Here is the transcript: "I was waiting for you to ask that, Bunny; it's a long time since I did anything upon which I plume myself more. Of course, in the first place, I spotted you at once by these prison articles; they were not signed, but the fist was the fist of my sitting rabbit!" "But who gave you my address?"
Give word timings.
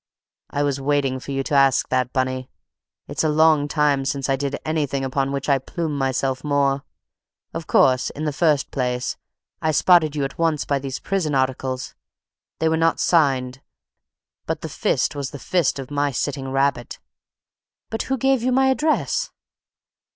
"I 0.49 0.63
was 0.63 0.81
waiting 0.81 1.19
for 1.19 1.29
you 1.29 1.43
to 1.43 1.53
ask 1.53 1.89
that, 1.89 2.11
Bunny; 2.11 2.49
it's 3.07 3.23
a 3.23 3.29
long 3.29 3.67
time 3.67 4.03
since 4.03 4.29
I 4.29 4.35
did 4.35 4.57
anything 4.65 5.05
upon 5.05 5.31
which 5.31 5.47
I 5.47 5.59
plume 5.59 5.95
myself 5.95 6.43
more. 6.43 6.83
Of 7.53 7.67
course, 7.67 8.09
in 8.09 8.25
the 8.25 8.33
first 8.33 8.71
place, 8.71 9.15
I 9.61 9.69
spotted 9.71 10.15
you 10.15 10.23
at 10.23 10.39
once 10.39 10.65
by 10.65 10.79
these 10.79 10.99
prison 10.99 11.35
articles; 11.35 11.93
they 12.57 12.67
were 12.67 12.77
not 12.77 12.99
signed, 12.99 13.61
but 14.47 14.61
the 14.61 14.69
fist 14.69 15.13
was 15.13 15.29
the 15.29 15.37
fist 15.37 15.77
of 15.77 15.91
my 15.91 16.09
sitting 16.09 16.49
rabbit!" 16.49 16.97
"But 17.91 18.01
who 18.09 18.17
gave 18.17 18.41
you 18.41 18.51
my 18.51 18.69
address?" 18.71 19.29